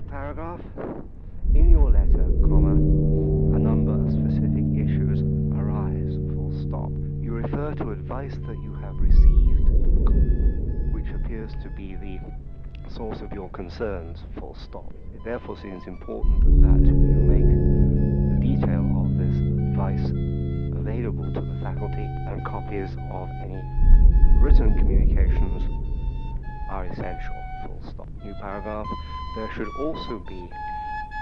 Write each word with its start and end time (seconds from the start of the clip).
paragraph. 0.00 0.60
In 1.54 1.70
your 1.70 1.90
letter, 1.90 2.24
comma, 2.40 2.72
a 2.72 3.58
number 3.58 3.92
of 3.92 4.12
specific 4.12 4.64
issues 4.72 5.20
arise, 5.52 6.16
full 6.32 6.52
stop. 6.64 6.90
You 7.20 7.32
refer 7.32 7.74
to 7.74 7.90
advice 7.90 8.34
that 8.46 8.58
you 8.62 8.72
have 8.80 8.96
received, 8.96 9.68
which 10.94 11.08
appears 11.12 11.52
to 11.62 11.68
be 11.76 11.96
the 11.96 12.18
source 12.94 13.20
of 13.20 13.32
your 13.32 13.50
concerns, 13.50 14.20
full 14.38 14.56
stop. 14.64 14.92
It 15.14 15.20
therefore 15.24 15.58
seems 15.60 15.82
important 15.86 16.62
that 16.62 16.80
you 16.86 16.94
make 16.94 17.44
the 17.44 18.40
detail 18.40 18.84
of 19.04 19.18
this 19.18 19.36
advice 19.36 20.08
available 20.78 21.32
to 21.34 21.40
the 21.40 21.58
faculty 21.62 22.06
and 22.32 22.44
copies 22.46 22.90
of 23.12 23.28
any 23.44 23.60
written 24.40 24.76
communications 24.78 25.62
are 26.70 26.86
essential, 26.86 27.36
full 27.66 27.82
stop. 27.92 28.08
New 28.24 28.34
paragraph. 28.40 28.86
There 29.34 29.50
should 29.54 29.68
also 29.78 30.18
be 30.28 30.50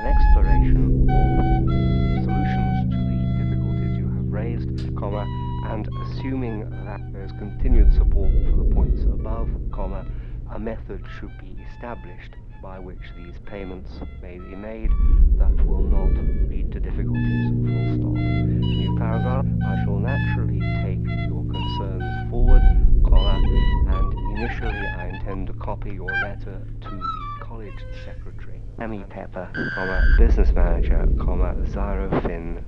an 0.00 0.06
exploration 0.06 1.08
of 1.08 2.22
solutions 2.22 2.92
to 2.92 2.98
the 3.00 3.44
difficulties 3.44 3.96
you 3.96 4.08
have 4.12 4.30
raised, 4.30 4.94
comma, 4.94 5.24
and 5.72 5.88
assuming 6.02 6.68
that 6.84 7.00
there 7.14 7.24
is 7.24 7.32
continued 7.32 7.94
support 7.94 8.30
for 8.50 8.56
the 8.62 8.74
points 8.74 9.04
above, 9.04 9.48
comma, 9.72 10.04
a 10.52 10.58
method 10.58 11.02
should 11.18 11.32
be 11.38 11.56
established 11.72 12.36
by 12.62 12.78
which 12.78 13.00
these 13.16 13.36
payments 13.46 13.98
may 14.20 14.38
be 14.38 14.54
made 14.54 14.90
that 15.38 15.56
will 15.64 15.84
not 15.84 16.12
lead 16.50 16.72
to 16.72 16.80
difficulties, 16.80 17.50
full 17.64 17.96
stop. 17.96 18.14
New 18.20 18.98
paragraph. 18.98 19.46
I 19.66 19.82
shall 19.84 19.98
naturally 19.98 20.60
take 20.84 21.00
your 21.28 21.42
concerns 21.42 22.30
forward, 22.30 22.62
comma, 23.06 23.40
and 23.88 24.38
initially 24.38 24.86
I 24.98 25.08
intend 25.08 25.46
to 25.46 25.54
copy 25.54 25.94
your 25.94 26.12
letter 26.22 26.66
to 26.82 26.90
the 26.90 27.23
college 27.54 27.84
secretary, 28.04 28.60
Emmy 28.80 29.04
Pepper, 29.08 29.48
comma, 29.76 30.02
business 30.18 30.50
manager, 30.52 31.06
comma, 31.20 31.54
Zyrofin, 31.66 32.64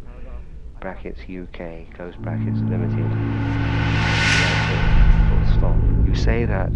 brackets 0.80 1.18
UK, 1.22 1.92
close 1.96 2.14
brackets, 2.14 2.60
limited. 2.70 3.10
Full 5.28 5.58
stop. 5.58 5.76
You 6.06 6.14
say 6.14 6.44
that 6.44 6.70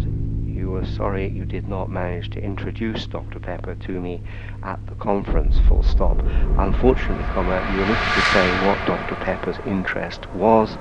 you 0.45 0.71
were 0.71 0.85
sorry 0.85 1.29
you 1.29 1.45
did 1.45 1.69
not 1.69 1.89
manage 1.89 2.29
to 2.31 2.43
introduce 2.43 3.07
Dr. 3.07 3.39
Pepper 3.39 3.75
to 3.75 4.01
me 4.01 4.21
at 4.61 4.85
the 4.87 4.95
conference, 4.95 5.57
full 5.69 5.81
stop. 5.81 6.19
Unfortunately, 6.57 7.23
comma, 7.31 7.65
you 7.71 7.81
omitted 7.81 7.95
to 7.95 8.21
say 8.33 8.67
what 8.67 8.77
Dr. 8.85 9.15
Pepper's 9.23 9.59
interest 9.65 10.29
was, 10.31 10.77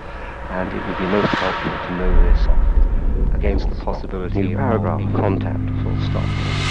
and 0.51 0.69
it 0.69 0.85
would 0.85 0.99
be 0.99 1.05
most 1.05 1.29
helpful 1.29 1.87
to 1.87 1.97
know 1.97 2.33
this 2.33 3.37
against 3.37 3.71
the 3.71 3.77
possibility 3.77 4.43
New 4.43 4.57
paragraph. 4.57 5.01
of 5.01 5.15
contact, 5.15 5.71
full 5.85 6.01
stop. 6.01 6.70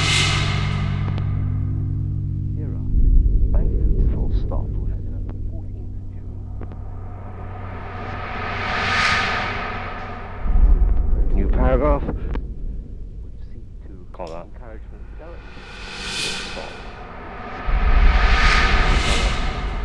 Paragraph. 11.69 12.01
Would 12.01 13.37
seek 13.43 13.87
to 13.87 14.07
comma, 14.11 14.47
encouragement. 14.51 15.03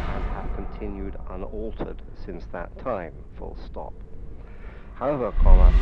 And 0.09 0.25
have 0.33 0.49
continued 0.57 1.17
unaltered 1.29 2.01
since 2.25 2.47
that 2.53 2.79
time. 2.79 3.13
Full 3.37 3.59
stop. 3.67 3.93
However, 4.95 5.31
comma, 5.43 5.75